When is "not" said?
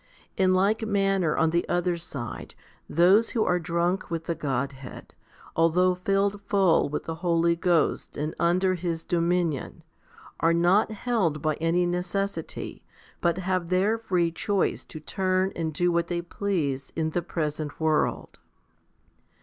10.55-10.89